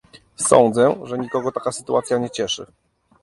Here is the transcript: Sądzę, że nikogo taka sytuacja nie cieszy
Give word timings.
Sądzę, 0.35 0.95
że 1.03 1.17
nikogo 1.17 1.51
taka 1.51 1.71
sytuacja 1.71 2.17
nie 2.17 2.29
cieszy 2.29 2.65